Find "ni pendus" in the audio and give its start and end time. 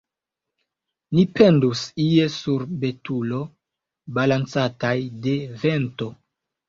1.17-1.83